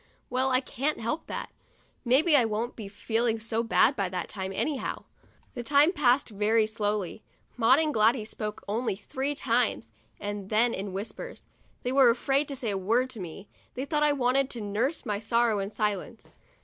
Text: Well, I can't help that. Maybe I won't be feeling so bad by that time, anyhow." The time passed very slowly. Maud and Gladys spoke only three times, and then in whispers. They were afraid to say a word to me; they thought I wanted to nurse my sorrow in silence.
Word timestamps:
Well, 0.31 0.49
I 0.49 0.61
can't 0.61 0.99
help 0.99 1.27
that. 1.27 1.51
Maybe 2.03 2.35
I 2.35 2.43
won't 2.43 2.75
be 2.75 2.87
feeling 2.87 3.37
so 3.37 3.61
bad 3.61 3.95
by 3.95 4.09
that 4.09 4.29
time, 4.29 4.51
anyhow." 4.51 5.03
The 5.53 5.61
time 5.61 5.93
passed 5.93 6.29
very 6.29 6.65
slowly. 6.65 7.21
Maud 7.55 7.77
and 7.77 7.93
Gladys 7.93 8.31
spoke 8.31 8.63
only 8.67 8.95
three 8.95 9.35
times, 9.35 9.91
and 10.19 10.49
then 10.49 10.73
in 10.73 10.91
whispers. 10.91 11.45
They 11.83 11.91
were 11.91 12.09
afraid 12.09 12.47
to 12.47 12.55
say 12.55 12.71
a 12.71 12.79
word 12.79 13.11
to 13.11 13.19
me; 13.19 13.47
they 13.75 13.85
thought 13.85 14.01
I 14.01 14.11
wanted 14.13 14.49
to 14.49 14.61
nurse 14.61 15.05
my 15.05 15.19
sorrow 15.19 15.59
in 15.59 15.69
silence. 15.69 16.25